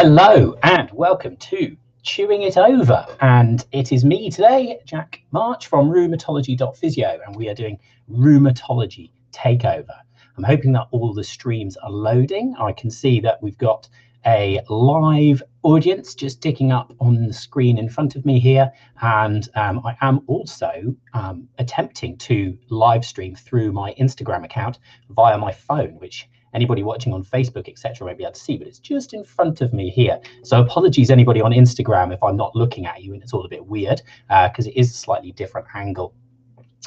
[0.00, 3.04] Hello and welcome to Chewing It Over.
[3.20, 9.96] And it is me today, Jack March from rheumatology.physio, and we are doing rheumatology takeover.
[10.36, 12.54] I'm hoping that all the streams are loading.
[12.60, 13.88] I can see that we've got
[14.24, 18.70] a live audience just ticking up on the screen in front of me here.
[19.02, 24.78] And um, I am also um, attempting to live stream through my Instagram account
[25.10, 28.66] via my phone, which anybody watching on Facebook, etc., may be able to see, but
[28.66, 30.20] it's just in front of me here.
[30.42, 33.48] So apologies, anybody on Instagram, if I'm not looking at you and it's all a
[33.48, 36.14] bit weird, because uh, it is a slightly different angle.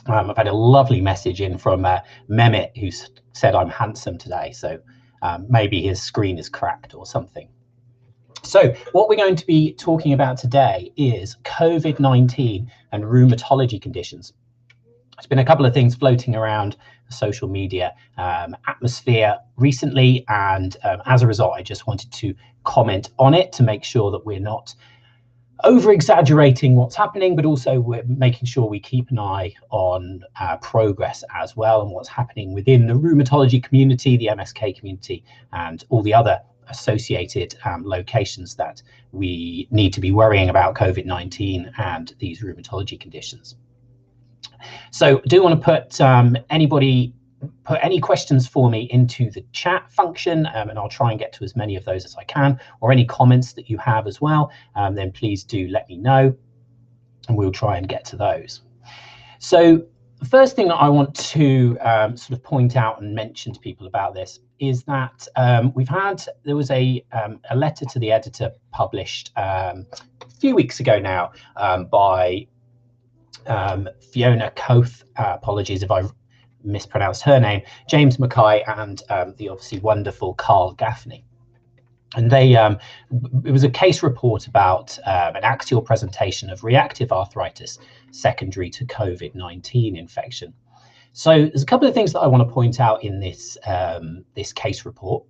[0.08, 2.90] Um, I've had a lovely message in from uh, Mehmet who
[3.34, 4.52] said I'm handsome today.
[4.52, 4.80] So
[5.22, 7.50] um, maybe his screen is cracked or something.
[8.44, 14.34] So what we're going to be talking about today is COVID-19 and rheumatology conditions.
[15.16, 16.76] There's been a couple of things floating around
[17.12, 23.10] social media um, atmosphere recently, and um, as a result, I just wanted to comment
[23.20, 24.76] on it to make sure that we're not
[25.64, 30.58] over exaggerating what's happening, but also we're making sure we keep an eye on uh,
[30.58, 36.02] progress as well and what's happening within the rheumatology community, the MSK community, and all
[36.02, 38.82] the other associated um, locations that
[39.12, 43.56] we need to be worrying about COVID-19 and these rheumatology conditions.
[44.92, 47.14] So I do want to put um, anybody
[47.64, 51.34] put any questions for me into the chat function um, and I'll try and get
[51.34, 54.22] to as many of those as I can or any comments that you have as
[54.22, 56.36] well um, then please do let me know
[57.28, 58.62] and we'll try and get to those.
[59.40, 59.84] So
[60.20, 63.60] the first thing that I want to um, sort of point out and mention to
[63.60, 68.00] people about this is that um, we've had, there was a, um, a letter to
[68.00, 69.88] the editor published um,
[70.22, 71.32] a few weeks ago now
[71.90, 72.46] by
[73.48, 76.04] um, Fiona Coath, uh, apologies if I
[76.64, 79.00] mispronounced her name, James Mackay, and
[79.38, 81.26] the obviously wonderful Karl Gaffney
[82.16, 82.78] and they um,
[83.46, 87.80] it was a case report about um, an axial presentation of reactive arthritis
[88.12, 90.54] secondary to COVID-19 infection.
[91.14, 94.26] So there's a couple of things that I want to point out in this um,
[94.36, 95.24] this case report.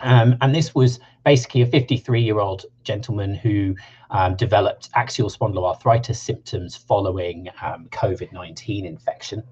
[0.00, 3.74] Um, and this was basically a 53 year old gentleman who
[4.10, 9.42] um, developed axial spondyloarthritis symptoms following um, COVID-19 infection.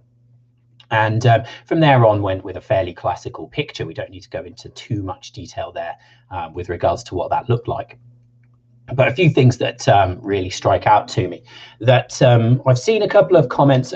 [0.91, 3.87] And um, from there on went with a fairly classical picture.
[3.87, 5.97] We don't need to go into too much detail there
[6.31, 7.99] um, with regards to what that looked like.
[8.95, 11.43] But a few things that um, really strike out to me
[11.81, 13.95] that I've seen a couple of comments,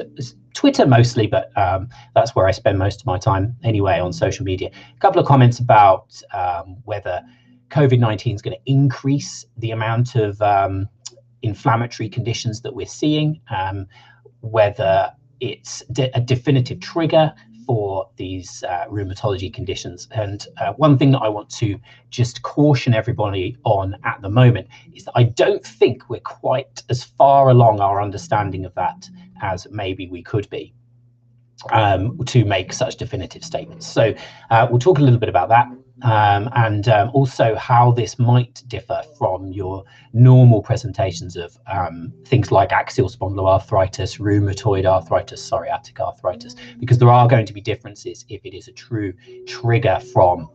[0.59, 4.45] Twitter mostly, but um, that's where I spend most of my time anyway on social
[4.45, 4.71] media.
[4.73, 7.23] A couple of comments about um, whether
[7.71, 10.43] COVID-19 is going to increase the amount of
[11.43, 13.41] inflammatory conditions that we're seeing,
[14.41, 17.33] whether it's de a definitive trigger
[17.69, 20.09] for these uh, rheumatology conditions.
[20.12, 24.69] And uh, one thing that I want to just caution everybody on at the moment
[24.95, 29.11] is that I don't think we're quite as far along our understanding of that
[29.43, 30.73] as maybe we could be
[31.71, 33.87] um, to make such definitive statements.
[33.87, 34.15] So
[34.49, 35.69] uh, we'll talk a little bit about that
[36.03, 42.51] um, and um, also how this might differ from your normal presentations of um, things
[42.51, 48.41] like axial spondyloarthritis, rheumatoid arthritis, psoriatic arthritis, because there are going to be differences if
[48.45, 49.13] it is a true
[49.47, 50.49] trigger from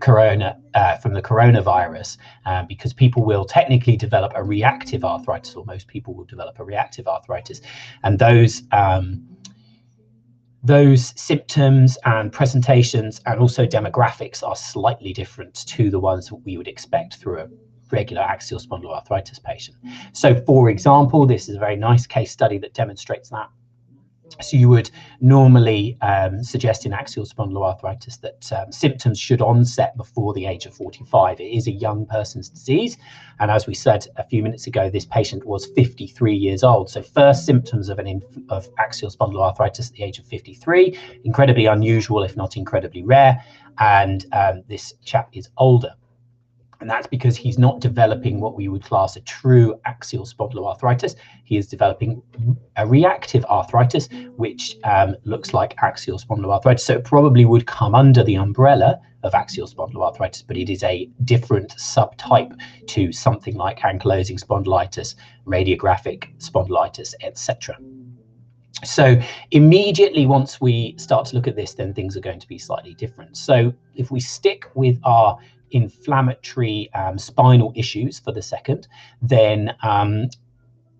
[0.00, 5.64] corona uh, from the coronavirus um, because people will technically develop a reactive arthritis or
[5.64, 7.60] most people will develop a reactive arthritis.
[8.02, 9.22] And those um,
[10.66, 16.56] those symptoms and presentations and also demographics are slightly different to the ones that we
[16.56, 17.46] would expect through a
[17.92, 19.76] regular axial spondyloarthritis patient.
[20.12, 23.48] So for example, this is a very nice case study that demonstrates that.
[24.42, 24.90] So you would
[25.20, 30.74] normally um, suggest in axial spondyloarthritis that um, symptoms should onset before the age of
[30.74, 31.40] 45.
[31.40, 32.98] It is a young person's disease.
[33.40, 36.90] And as we said a few minutes ago, this patient was 53 years old.
[36.90, 42.22] So first symptoms of an of axial spondyloarthritis at the age of 53, incredibly unusual,
[42.22, 43.42] if not incredibly rare.
[43.78, 45.94] And um, this chap is older.
[46.80, 51.16] And that's because he's not developing what we would class a true axial spondyloarthritis.
[51.44, 52.22] He is developing
[52.76, 56.80] a reactive arthritis, which um, looks like axial spondyloarthritis.
[56.80, 61.08] So it probably would come under the umbrella of axial spondyloarthritis, but it is a
[61.24, 65.14] different subtype to something like ankylosing spondylitis,
[65.46, 67.76] radiographic spondylitis, etc.
[68.84, 69.20] So
[69.52, 72.94] immediately once we start to look at this, then things are going to be slightly
[72.94, 73.36] different.
[73.36, 75.38] So if we stick with our
[75.70, 78.88] inflammatory um, spinal issues for the second,
[79.22, 80.28] then um,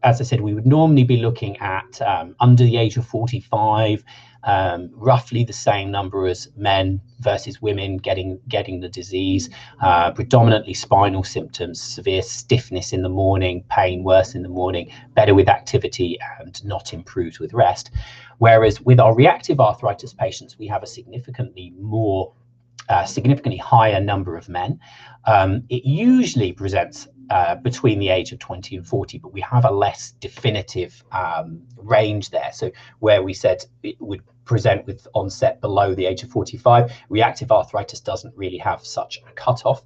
[0.06, 4.04] as I said, we would normally be looking at um, under the age of 45,
[4.44, 9.50] um, roughly the same number as men versus women getting getting the disease.
[9.82, 15.34] Uh, predominantly spinal symptoms, severe stiffness in the morning, pain worse in the morning, better
[15.34, 17.90] with activity, and not improved with rest.
[18.38, 22.32] Whereas with our reactive arthritis patients, we have a significantly more
[22.88, 24.79] uh, significantly higher number of men.
[25.27, 29.65] Um, it usually presents uh, between the age of 20 and 40, but we have
[29.65, 32.50] a less definitive um, range there.
[32.53, 37.50] So where we said it would present with onset below the age of 45, reactive
[37.50, 39.83] arthritis doesn't really have such a cutoff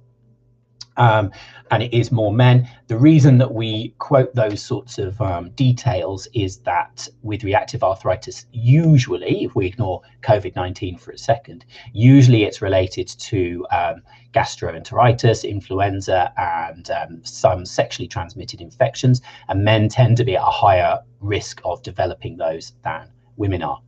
[0.97, 1.31] um,
[1.71, 2.67] and it is more men.
[2.87, 8.45] The reason that we quote those sorts of um, details is that with reactive arthritis,
[8.51, 14.01] usually, if we ignore COVID 19 for a second, usually it's related to um,
[14.33, 19.21] gastroenteritis, influenza, and um, some sexually transmitted infections.
[19.47, 23.79] And men tend to be at a higher risk of developing those than women are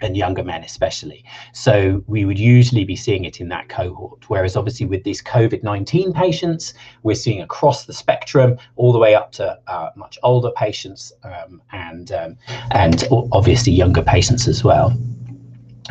[0.00, 1.24] and younger men especially.
[1.52, 4.28] So we would usually be seeing it in that cohort.
[4.28, 9.32] Whereas obviously with these COVID-19 patients, we're seeing across the spectrum, all the way up
[9.32, 12.36] to uh, much older patients um, and um,
[12.70, 14.96] and obviously younger patients as well.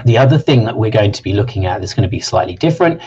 [0.05, 2.55] The other thing that we're going to be looking at that's going to be slightly
[2.55, 3.01] different.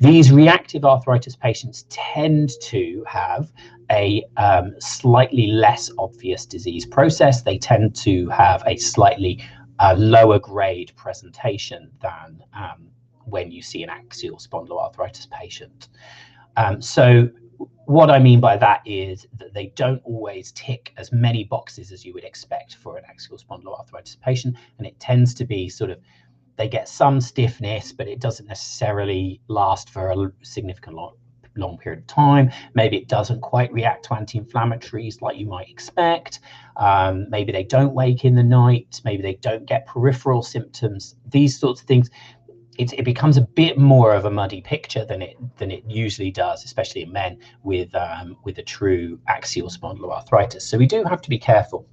[0.00, 3.50] These reactive arthritis patients tend to have
[3.90, 7.42] a um, slightly less obvious disease process.
[7.42, 9.42] They tend to have a slightly
[9.80, 12.88] a lower grade presentation than um,
[13.24, 15.88] when you see an axial spondyloarthritis patient.
[16.56, 17.28] Um, so
[17.86, 22.04] what I mean by that is that they don't always tick as many boxes as
[22.04, 25.98] you would expect for an axial spondyloarthritis patient, and it tends to be sort of
[26.56, 31.16] they get some stiffness, but it doesn't necessarily last for a significant long,
[31.56, 32.50] long period of time.
[32.74, 36.40] Maybe it doesn't quite react to anti-inflammatories like you might expect.
[36.76, 39.00] Um, maybe they don't wake in the night.
[39.04, 41.16] Maybe they don't get peripheral symptoms.
[41.30, 42.10] These sorts of things.
[42.78, 46.30] It, it becomes a bit more of a muddy picture than it than it usually
[46.30, 50.60] does, especially in men with um, with a true axial spondyloarthritis.
[50.60, 51.86] So we do have to be careful.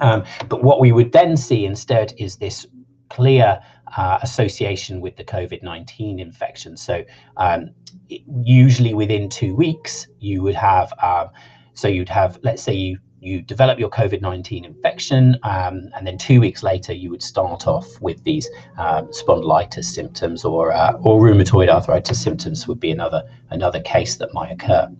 [0.00, 2.66] Um, but what we would then see instead is this
[3.10, 3.60] clear
[3.96, 6.76] uh, association with the COVID-19 infection.
[6.76, 7.04] So
[7.36, 7.70] um,
[8.08, 11.28] usually within two weeks, you would have, um,
[11.74, 16.40] so you'd have, let's say you you develop your COVID-19 infection, um, and then two
[16.40, 21.68] weeks later, you would start off with these um, spondylitis symptoms or uh, or rheumatoid
[21.68, 24.90] arthritis symptoms would be another another case that might occur.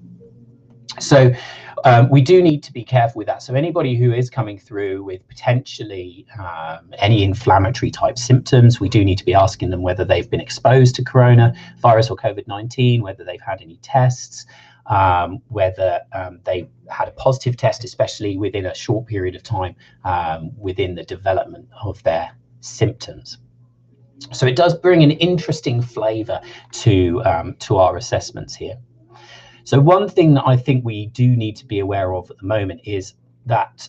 [1.00, 1.32] So
[1.84, 3.42] um, we do need to be careful with that.
[3.42, 9.04] So anybody who is coming through with potentially um, any inflammatory type symptoms, we do
[9.04, 13.40] need to be asking them whether they've been exposed to coronavirus or COVID-19, whether they've
[13.40, 14.46] had any tests,
[14.86, 19.74] um, whether um, they had a positive test, especially within a short period of time
[20.04, 22.30] um, within the development of their
[22.60, 23.38] symptoms.
[24.32, 26.40] So it does bring an interesting flavour
[26.72, 28.76] to um, to our assessments here.
[29.64, 32.46] So one thing that I think we do need to be aware of at the
[32.46, 33.14] moment is
[33.46, 33.88] that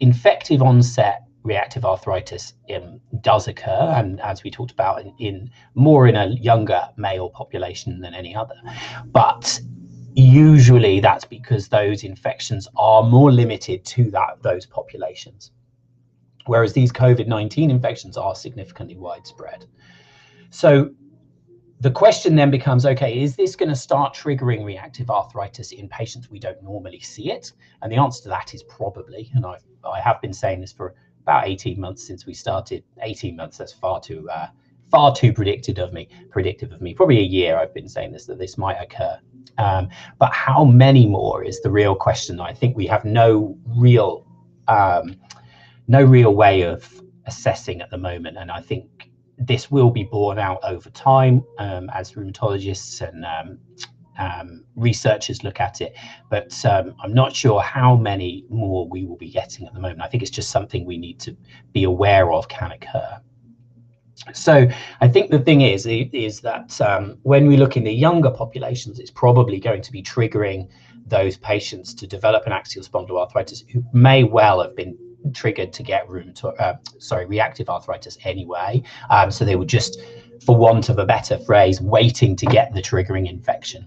[0.00, 6.06] infective onset reactive arthritis um, does occur, and as we talked about, in, in, more
[6.06, 8.54] in a younger male population than any other.
[9.06, 9.60] But
[10.14, 15.50] usually that's because those infections are more limited to that those populations,
[16.46, 19.66] whereas these COVID-19 infections are significantly widespread.
[20.50, 20.90] So
[21.82, 26.30] the question then becomes okay is this going to start triggering reactive arthritis in patients?
[26.30, 27.52] We don't normally see it.
[27.82, 30.94] And the answer to that is probably and i've i have been saying this for
[31.22, 34.46] about 18 months since we started 18 months that's far too uh,
[34.92, 36.94] far too predicted of me predictive of me.
[36.94, 39.18] Probably a year i've been saying this that this might occur.
[39.58, 44.24] Um, but how many more is the real question i think we have no real
[44.68, 45.16] um,
[45.88, 48.36] no real way of assessing at the moment.
[48.38, 49.11] And i think
[49.46, 53.58] this will be borne out over time um, as rheumatologists and um,
[54.18, 55.94] um, researchers look at it.
[56.30, 60.02] But um, I'm not sure how many more we will be getting at the moment.
[60.02, 61.36] I think it's just something we need to
[61.72, 63.20] be aware of can occur.
[64.32, 64.68] So
[65.00, 69.00] I think the thing is, is that um, when we look in the younger populations,
[69.00, 70.68] it's probably going to be triggering
[71.06, 74.96] those patients to develop an axial spondyloarthritis who may well have been
[75.32, 78.82] triggered to get rheumatoid, uh, sorry, reactive arthritis anyway.
[79.10, 80.00] Um, so they were just,
[80.44, 83.86] for want of a better phrase, waiting to get the triggering infection.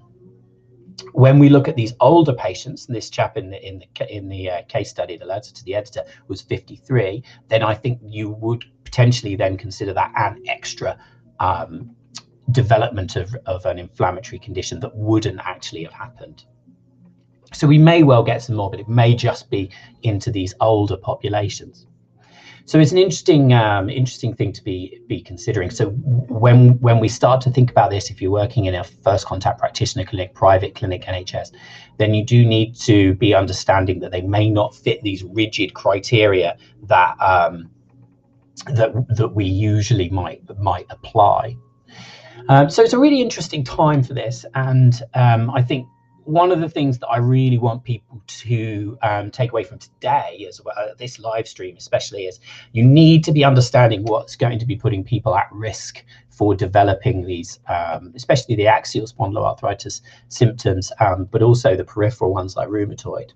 [1.12, 4.30] When we look at these older patients, and this chap in the in the in
[4.30, 8.30] the uh, case study, the letter to the editor was 53, then I think you
[8.30, 10.98] would potentially then consider that an extra
[11.40, 11.96] um,
[12.52, 16.46] development of, of an inflammatory condition that wouldn't actually have happened.
[17.56, 19.70] So we may well get some more, but it may just be
[20.04, 21.88] into these older populations.
[22.68, 25.70] So it's an interesting, um, interesting thing to be be considering.
[25.70, 29.28] So when when we start to think about this, if you're working in a first
[29.28, 31.52] contact practitioner clinic, private clinic, NHS,
[31.98, 36.58] then you do need to be understanding that they may not fit these rigid criteria
[36.84, 37.70] that um,
[38.66, 41.56] that that we usually might might apply.
[42.50, 45.88] Um, so it's a really interesting time for this, and um, I think
[46.26, 50.46] one of the things that I really want people to um, take away from today,
[50.50, 52.40] as well, this live stream especially, is
[52.74, 57.26] you need to be understanding what's going to be putting people at risk for developing
[57.26, 63.32] these, um, especially the axial spondyloarthritis symptoms, um, but also the peripheral ones like rheumatoid.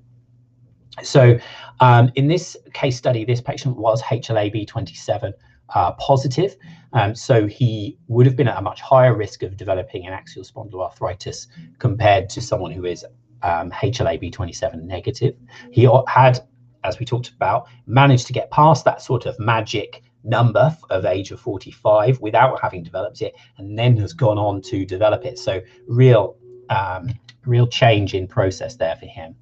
[1.04, 1.40] So
[1.80, 5.34] um, in this case study, this patient was HLA-B27
[5.76, 6.56] uh, positive.
[6.94, 10.44] Um, so he would have been at a much higher risk of developing an axial
[10.44, 11.48] spondyloarthritis
[11.78, 13.06] compared to someone who is
[13.44, 15.36] um, HLA-B27 negative.
[15.72, 16.40] He had,
[16.84, 21.32] as we talked about, managed to get past that sort of magic number of age
[21.32, 25.40] of 45 without having developed it, and then has gone on to develop it.
[25.40, 26.36] So real,
[26.70, 27.10] um,
[27.46, 29.36] real change in process there for him.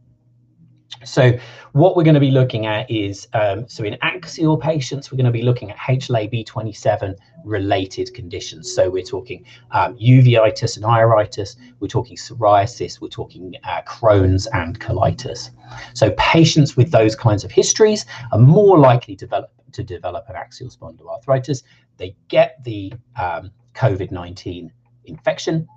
[1.05, 1.37] So
[1.73, 5.25] what we're going to be looking at is, um, so in axial patients, we're going
[5.25, 8.73] to be looking at HLA-B27 related conditions.
[8.73, 14.79] So we're talking um, uveitis and iritis, we're talking psoriasis, we're talking uh, Crohn's and
[14.79, 15.51] colitis.
[15.93, 20.35] So patients with those kinds of histories are more likely to develop, to develop an
[20.35, 21.63] axial spondyloarthritis.
[21.97, 24.71] They get the um, COVID-19
[25.05, 25.67] infection,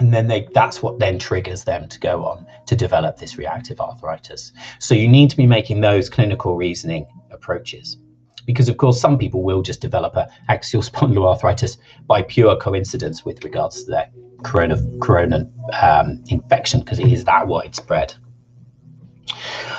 [0.00, 3.80] and then they that's what then triggers them to go on to develop this reactive
[3.80, 4.52] arthritis.
[4.78, 7.98] So you need to be making those clinical reasoning approaches.
[8.46, 11.76] Because of course some people will just develop a axial spondyloarthritis
[12.06, 14.10] by pure coincidence with regards to their
[14.42, 15.46] corona corona
[15.80, 18.14] um, infection because it is that widespread.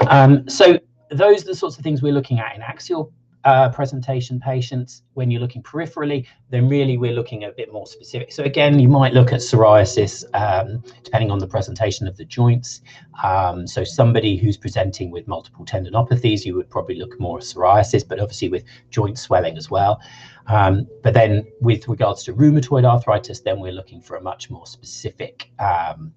[0.08, 3.12] Um, so those are the sorts of things we're looking at in axial
[3.44, 5.04] uh, presentation patients.
[5.14, 8.32] When you're looking peripherally, then really we're looking a bit more specific.
[8.32, 12.82] So again, you might look at psoriasis um, depending on the presentation of the joints.
[13.24, 18.08] Um, so somebody who's presenting with multiple tendinopathies, you would probably look more at psoriasis,
[18.08, 20.02] but obviously with joint swelling as well.
[20.48, 24.66] Um, but then with regards to rheumatoid arthritis, then we're looking for a much more
[24.66, 26.14] specific um,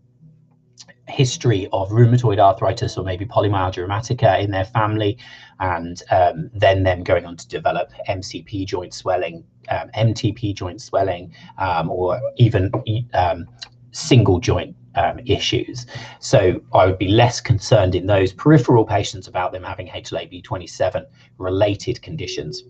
[1.08, 5.18] history of rheumatoid arthritis or maybe polymyalgia rheumatica in their family,
[5.60, 11.32] and um, then them going on to develop MCP joint swelling, um, MTP joint swelling,
[11.58, 12.70] um, or even
[13.12, 13.46] um,
[13.92, 15.86] single joint um, issues.
[16.20, 21.04] So I would be less concerned in those peripheral patients about them having HLA-B27
[21.38, 22.64] related conditions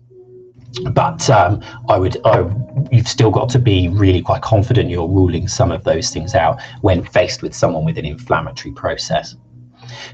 [0.91, 2.49] but um, I would, I,
[2.91, 6.61] you've still got to be really quite confident you're ruling some of those things out
[6.81, 9.35] when faced with someone with an inflammatory process.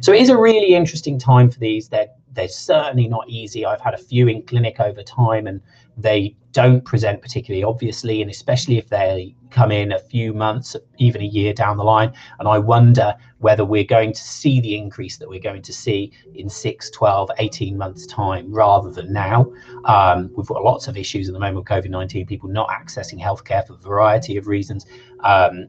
[0.02, 1.90] So it is a really interesting time for these.
[1.90, 3.66] They're, they're certainly not easy.
[3.66, 5.62] I've had a few in clinic over time and
[6.02, 11.22] they don't present particularly obviously, and especially if they come in a few months, even
[11.22, 12.12] a year down the line.
[12.40, 16.12] And I wonder whether we're going to see the increase that we're going to see
[16.36, 19.52] in 6, 12, 18 months' time rather than now.
[19.86, 23.22] Um, we've got lots of issues at the moment with COVID 19, people not accessing
[23.22, 24.86] healthcare for a variety of reasons.
[25.24, 25.68] Um,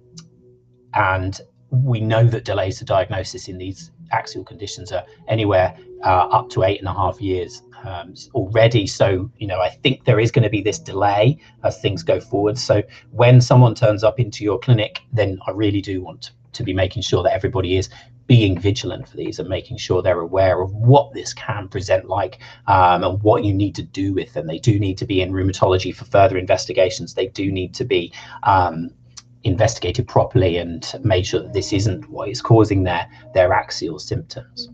[0.94, 5.74] and we know that delays to diagnosis in these axial conditions are anywhere
[6.04, 8.86] uh, up to eight and a half years um, already.
[8.86, 12.20] So, you know, I think there is going to be this delay as things go
[12.20, 12.58] forward.
[12.58, 16.74] So, when someone turns up into your clinic, then I really do want to be
[16.74, 17.88] making sure that everybody is
[18.26, 22.38] being vigilant for these and making sure they're aware of what this can present like
[22.66, 24.46] um, and what you need to do with them.
[24.46, 27.14] They do need to be in rheumatology for further investigations.
[27.14, 28.12] They do need to be
[28.44, 28.90] um,
[29.44, 34.68] investigated properly and made sure that this isn't what is causing their their axial symptoms.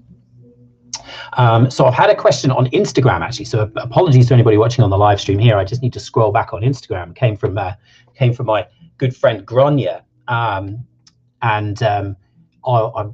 [1.39, 3.45] Um, so I've had a question on Instagram actually.
[3.45, 5.57] So apologies to anybody watching on the live stream here.
[5.57, 7.15] I just need to scroll back on Instagram.
[7.15, 7.73] Came from uh,
[8.15, 8.67] came from my
[8.99, 10.85] good friend Gronya, um,
[11.41, 12.17] and um,
[12.67, 13.07] I, I,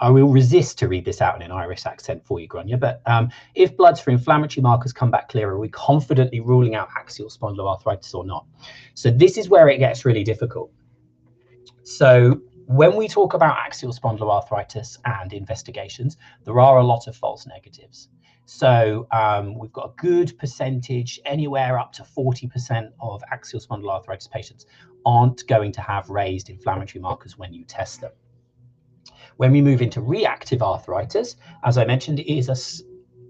[0.00, 2.78] I, will resist to read this out in an Irish accent for you, Gronya.
[2.78, 6.88] But um, if bloods for inflammatory markers come back clear, are we confidently ruling out
[6.94, 8.44] axial spondyloarthritis or not?
[8.92, 10.70] So this is where it gets really difficult.
[11.84, 12.38] So
[12.72, 18.08] when we talk about axial spondyloarthritis and investigations, there are a lot of false negatives.
[18.46, 24.66] So um, we've got a good percentage, anywhere up to 40% of axial spondyloarthritis patients
[25.04, 28.12] aren't going to have raised inflammatory markers when you test them.
[29.36, 32.56] When we move into reactive arthritis, as I mentioned, it is a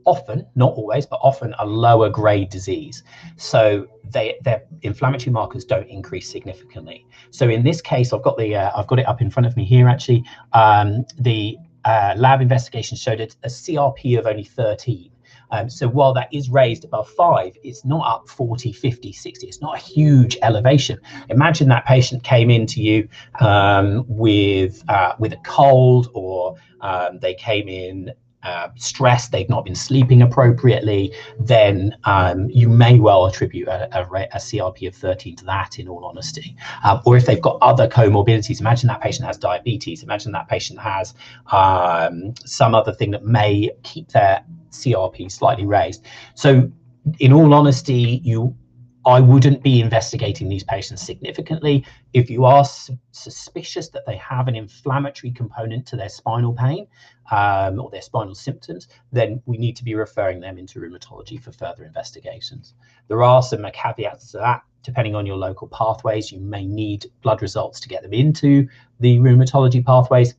[0.04, 3.02] often, not always, but often a lower grade disease.
[3.36, 7.06] So they, their inflammatory markers don't increase significantly.
[7.30, 9.56] So in this case, I've got the uh, I've got it up in front of
[9.56, 9.88] me here.
[9.88, 15.10] Actually, um, the uh, lab investigation showed a, a CRP of only 13.
[15.52, 19.46] Um, so while that is raised above five, it's not up 40, 50, 60.
[19.46, 20.98] It's not a huge elevation.
[21.28, 23.06] Imagine that patient came in to you
[23.40, 29.64] um, with uh, with a cold, or um, they came in uh, stressed, they've not
[29.64, 35.36] been sleeping appropriately, then um, you may well attribute a, a, a, CRP of 13
[35.36, 36.56] to that, in all honesty.
[36.84, 40.80] Um, or if they've got other comorbidities, imagine that patient has diabetes, imagine that patient
[40.80, 41.14] has
[41.52, 46.04] um, some other thing that may keep their CRP slightly raised.
[46.34, 46.70] So,
[47.18, 48.56] in all honesty, you
[49.04, 51.84] I wouldn't be investigating these patients significantly.
[52.12, 56.86] If you are su suspicious that they have an inflammatory component to their spinal pain
[57.30, 61.50] um, or their spinal symptoms, then we need to be referring them into rheumatology for
[61.52, 62.74] further investigations.
[63.08, 64.62] There are some caveats to that.
[64.84, 68.68] Depending on your local pathways, you may need blood results to get them into
[69.00, 70.34] the rheumatology pathways.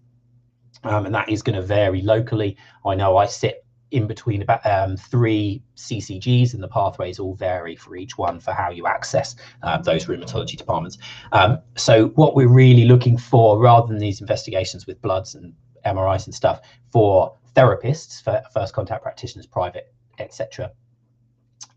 [0.83, 2.57] Um, and that is going to vary locally.
[2.85, 3.62] I know I sit
[3.93, 8.51] in between about um, three CCGs, and the pathways all vary for each one for
[8.51, 10.97] how you access uh, those rheumatology departments.
[11.31, 15.53] Um, so what we're really looking for, rather than these investigations with bloods and
[15.85, 20.71] MRIs and stuff, for therapists, for first contact practitioners, private, etc.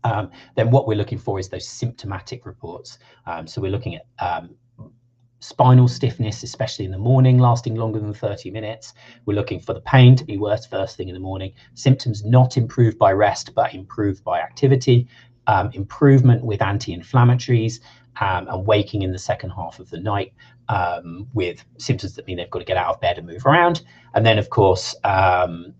[0.03, 2.97] Um, then what we're looking for is those symptomatic reports.
[3.27, 4.55] Um, so we're looking at um,
[5.39, 8.93] spinal stiffness, especially in the morning, lasting longer than 30 minutes.
[9.25, 11.53] We're looking for the pain to be worse first thing in the morning.
[11.75, 15.07] Symptoms not improved by rest, but improved by activity.
[15.47, 17.79] Um, improvement with anti-inflammatories
[18.19, 20.33] um, and waking in the second half of the night
[20.69, 23.83] um, with symptoms that mean they've got to get out of bed and move around.
[24.13, 25.73] And then, of course, um,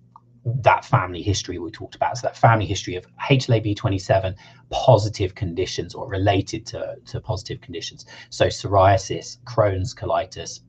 [0.61, 2.17] that family history we talked about.
[2.17, 4.35] So that family history of HLA-B27
[4.69, 8.05] positive conditions or related to, to positive conditions.
[8.29, 10.61] So psoriasis, Crohn's, colitis,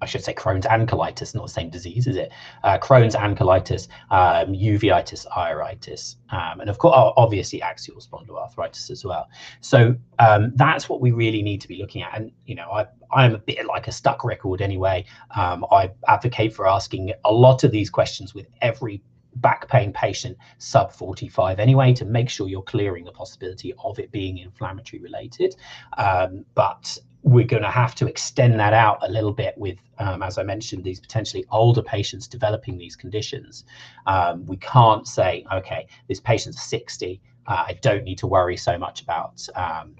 [0.00, 2.32] I should say Crohn's and colitis, not the same disease, is it?
[2.64, 9.04] Uh, Crohn's and colitis, um, uveitis, iritis, um, and of course, obviously axial spondyloarthritis as
[9.04, 9.28] well.
[9.60, 12.16] So um, that's what we really need to be looking at.
[12.16, 15.04] And you know, I I'm a bit like a stuck record anyway.
[15.36, 19.02] Um, I advocate for asking a lot of these questions with every
[19.36, 24.10] back pain patient sub 45 anyway to make sure you're clearing the possibility of it
[24.10, 25.54] being inflammatory related
[25.98, 30.22] um, but we're going to have to extend that out a little bit with, um,
[30.22, 33.64] as I mentioned, these potentially older patients developing these conditions.
[34.06, 38.78] Um, we can't say, okay, this patient's 60, uh, I don't need to worry so
[38.78, 39.96] much about um,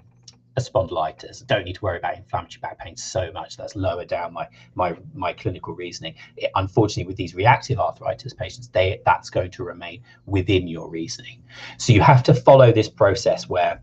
[0.57, 1.43] a spondylitis.
[1.43, 3.55] I don't need to worry about inflammatory back pain so much.
[3.57, 6.15] That's lower down my my my clinical reasoning.
[6.37, 11.41] It, unfortunately, with these reactive arthritis patients, they that's going to remain within your reasoning.
[11.77, 13.81] So you have to follow this process where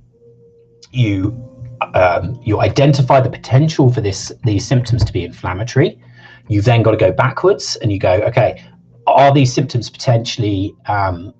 [0.90, 1.57] you
[1.94, 6.00] um, you identify the potential for this these symptoms to be inflammatory.
[6.48, 8.64] You've then got to go backwards and you go, okay,
[9.06, 11.34] are these symptoms potentially um,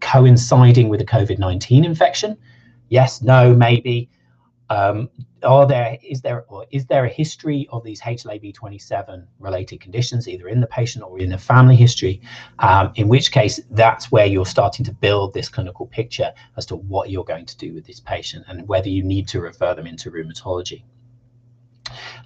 [0.00, 2.36] coinciding with a COVID 19 infection?
[2.88, 4.08] Yes, no, maybe.
[4.70, 5.08] Um,
[5.42, 10.48] are there is there or is there a history of these HLA-B27 related conditions, either
[10.48, 12.20] in the patient or in the family history?
[12.58, 16.76] Um, in which case, that's where you're starting to build this clinical picture as to
[16.76, 19.86] what you're going to do with this patient and whether you need to refer them
[19.86, 20.82] into rheumatology.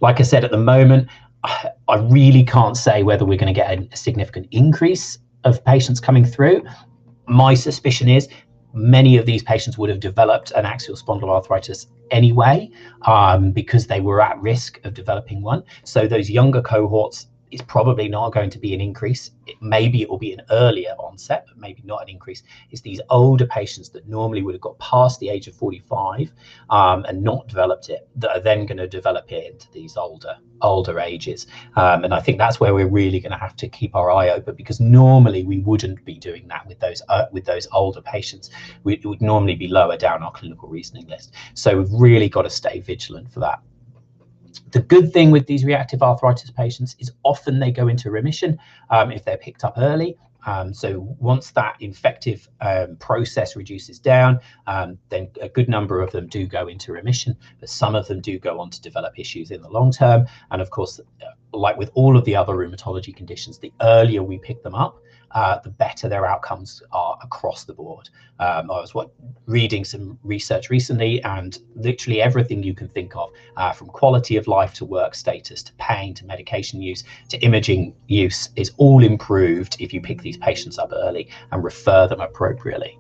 [0.00, 1.08] Like I said, at the moment,
[1.44, 6.24] I really can't say whether we're going to get a significant increase of patients coming
[6.24, 6.64] through.
[7.26, 8.28] My suspicion is
[8.74, 12.70] many of these patients would have developed an axial spondyloarthritis anyway
[13.02, 15.62] um, because they were at risk of developing one.
[15.84, 19.30] So those younger cohorts is probably not going to be an increase.
[19.46, 22.42] It, maybe it will be an earlier onset, but maybe not an increase.
[22.70, 26.32] It's these older patients that normally would have got past the age of 45
[26.70, 30.36] um, and not developed it that are then going to develop it into these older
[30.62, 31.46] older ages.
[31.76, 34.30] Um, and I think that's where we're really going to have to keep our eye
[34.30, 38.50] open because normally we wouldn't be doing that with those uh, with those older patients.
[38.84, 41.34] We, it would normally be lower down our clinical reasoning list.
[41.54, 43.60] So we've really got to stay vigilant for that.
[44.70, 48.58] The good thing with these reactive arthritis patients is often they go into remission
[48.90, 50.16] um, if they're picked up early.
[50.44, 56.10] Um, so once that infective um, process reduces down, um, then a good number of
[56.10, 59.50] them do go into remission, but some of them do go on to develop issues
[59.50, 60.26] in the long term.
[60.50, 64.38] And of course, uh, like with all of the other rheumatology conditions, the earlier we
[64.38, 64.98] pick them up,
[65.34, 68.08] uh, the better their outcomes are across the board.
[68.38, 69.10] Um, I was what,
[69.46, 74.46] reading some research recently, and literally everything you can think of, uh, from quality of
[74.46, 79.76] life to work status to pain to medication use to imaging use, is all improved
[79.80, 82.98] if you pick these patients up early and refer them appropriately.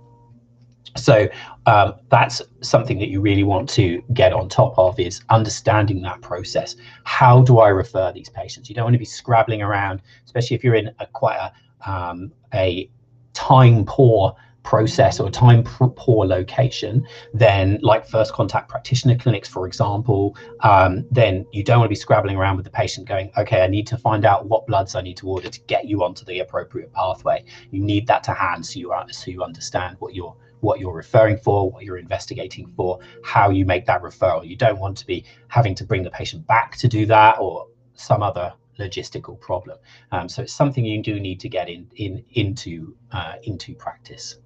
[0.96, 1.26] so
[1.66, 6.20] um, that's something that you really want to get on top of is understanding that
[6.20, 6.76] process.
[7.04, 8.68] How do I refer these patients?
[8.68, 11.52] You don't want to be scrabbling around, especially if you're in a quite a,
[11.86, 12.90] um, a
[13.32, 20.36] time poor process or time poor location, then like first contact practitioner clinics, for example,
[20.60, 23.66] um, then you don't want to be scrabbling around with the patient going, okay, I
[23.66, 26.40] need to find out what bloods I need to order to get you onto the
[26.40, 27.44] appropriate pathway.
[27.70, 31.36] You need that to hand so you, so you understand what you're what you're referring
[31.36, 34.46] for, what you're investigating for, how you make that referral.
[34.46, 37.66] You don't want to be having to bring the patient back to do that or
[37.94, 39.78] some other logistical problem.
[40.10, 44.36] Um, so it's something you do need to get in, in into uh, into practice.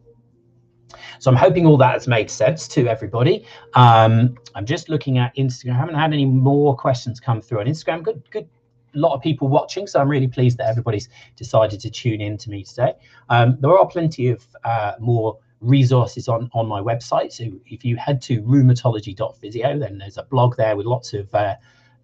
[1.18, 3.44] So I'm hoping all that has made sense to everybody.
[3.74, 5.72] Um, I'm just looking at Instagram.
[5.72, 8.02] I haven't had any more questions come through on Instagram.
[8.02, 8.48] Good, good
[8.94, 12.50] lot of people watching, so I'm really pleased that everybody's decided to tune in to
[12.50, 12.94] me today.
[13.28, 17.32] Um, there are plenty of uh, more resources on on my website.
[17.32, 21.56] So if you head to rheumatology.physio, then there's a blog there with lots of uh,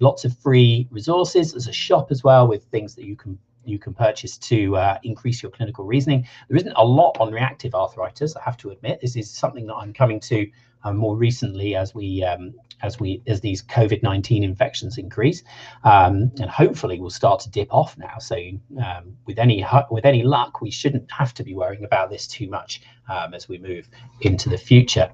[0.02, 1.52] lots of free resources.
[1.52, 4.98] There's a shop as well with things that you can you can purchase to uh,
[5.04, 6.26] increase your clinical reasoning.
[6.48, 9.00] There isn't a lot on reactive arthritis, I have to admit.
[9.00, 10.50] This is something that I'm coming to
[10.82, 15.44] uh, more recently as we um, as we as these COVID-19 infections increase,
[15.84, 18.18] um, and hopefully we'll start to dip off now.
[18.18, 18.36] So
[18.84, 22.48] um, with any with any luck, we shouldn't have to be worrying about this too
[22.48, 23.88] much um, as we move
[24.22, 25.10] into the future.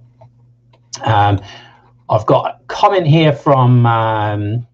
[1.05, 1.41] Um,
[2.11, 4.67] I've got a comment here from um,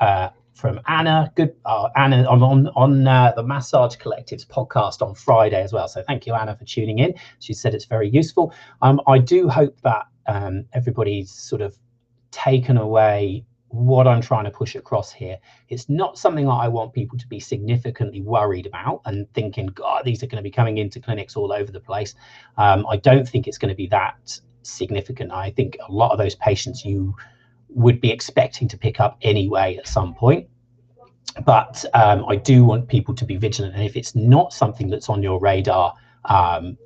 [0.00, 1.32] uh, from Anna.
[1.36, 5.88] Good, uh, Anna on on, on uh, the Massage Collective's podcast on Friday as well.
[5.88, 7.14] So thank you, Anna, for tuning in.
[7.38, 8.52] She said it's very useful.
[8.82, 11.78] Um, I do hope that um, everybody's sort of
[12.30, 15.36] taken away what I'm trying to push across here.
[15.68, 20.04] It's not something that I want people to be significantly worried about and thinking, God,
[20.04, 22.14] these are going to be coming into clinics all over the place.
[22.56, 25.32] Um, I don't think it's going to be that significant.
[25.32, 27.14] I think a lot of those patients you
[27.70, 30.48] would be expecting to pick up anyway at some point.
[31.44, 33.74] But um, I do want people to be vigilant.
[33.74, 36.76] And if it's not something that's on your radar um,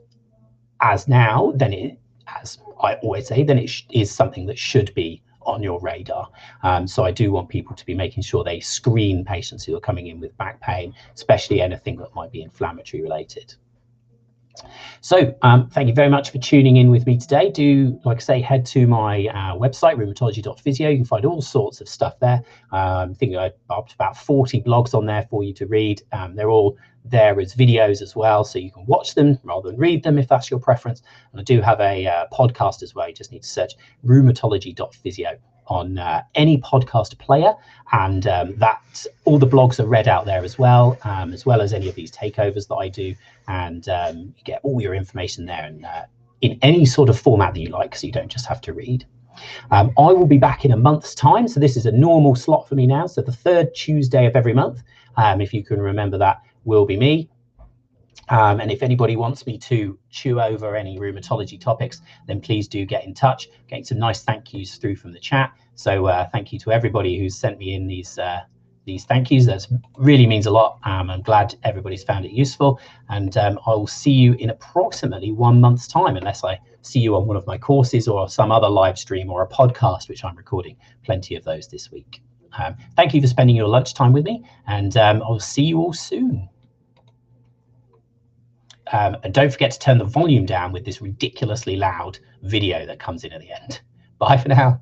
[0.81, 5.23] as now, then it, as I always say, then it is something that should be
[5.47, 6.29] on your radar.
[6.63, 9.81] Um, so I do want people to be making sure they screen patients who are
[9.81, 13.55] coming in with back pain, especially anything that might be inflammatory related.
[15.01, 17.51] So um, thank you very much for tuning in with me today.
[17.51, 20.91] Do, like I say, head to my uh, website, rheumatology.physio.
[20.91, 22.43] You can find all sorts of stuff there.
[22.71, 26.03] Um, I think I've up about 40 blogs on there for you to read.
[26.13, 29.79] Um, they're all there as videos as well, so you can watch them rather than
[29.79, 31.03] read them if that's your preference.
[31.33, 33.09] And I do have a uh, podcast as well.
[33.09, 33.73] You just need to search
[34.05, 35.37] rheumatology.physio
[35.67, 37.55] on uh, any podcast player,
[37.93, 41.61] and um, that all the blogs are read out there as well, um, as well
[41.61, 43.15] as any of these takeovers that I do,
[43.49, 46.05] and um, you get all your information there and uh,
[46.41, 49.07] in any sort of format that you like, so you don't just have to read.
[49.71, 52.69] Um, I will be back in a month's time, so this is a normal slot
[52.69, 53.07] for me now.
[53.07, 54.83] So the third Tuesday of every month,
[55.17, 57.29] um, if you can remember that, will be me.
[58.33, 62.87] Um, and if anybody wants me to chew over any rheumatology topics, then please do
[62.87, 63.51] get in touch.
[63.69, 65.53] Getting some nice thank yous through from the chat.
[65.75, 68.41] So uh, thank you to everybody who's sent me in these uh,
[68.87, 69.45] these thank yous.
[69.45, 69.67] That
[69.99, 70.79] really means a lot.
[70.85, 72.81] Um, I'm glad everybody's found it useful.
[73.11, 77.15] And um, I will see you in approximately one month's time, unless I see you
[77.15, 80.37] on one of my courses or some other live stream or a podcast, which I'm
[80.37, 82.23] recording plenty of those this week.
[82.59, 85.93] Um, thank you for spending your lunchtime with me, and um, I'll see you all
[85.93, 86.49] soon.
[88.93, 92.99] Um, and don't forget to turn the volume down with this ridiculously loud video that
[92.99, 93.81] comes in at the end.
[94.19, 94.81] Bye for now.